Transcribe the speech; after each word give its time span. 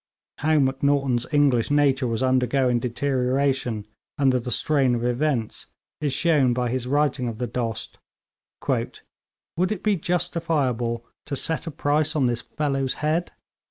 How 0.39 0.57
Macnaghten's 0.57 1.27
English 1.31 1.69
nature 1.69 2.07
was 2.07 2.23
undergoing 2.23 2.79
deterioration 2.79 3.85
under 4.17 4.39
the 4.39 4.49
strain 4.49 4.95
of 4.95 5.03
events 5.05 5.67
is 5.99 6.11
shown 6.11 6.53
by 6.55 6.69
his 6.69 6.87
writing 6.87 7.27
of 7.27 7.37
the 7.37 7.45
Dost: 7.45 7.99
'Would 8.67 9.71
it 9.71 9.83
be 9.83 9.97
justifiable 9.97 11.05
to 11.27 11.35
set 11.35 11.67
a 11.67 11.69
price 11.69 12.15
on 12.15 12.25
this 12.25 12.41
fellow's 12.41 12.95
head?' 13.05 13.31